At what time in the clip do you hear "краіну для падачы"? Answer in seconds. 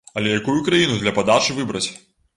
0.69-1.59